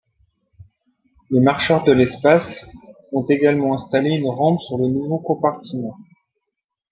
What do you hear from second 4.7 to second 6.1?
le nouveau compartiment.